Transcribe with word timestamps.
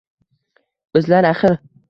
Bizlar 0.97 1.29
axir 1.35 1.57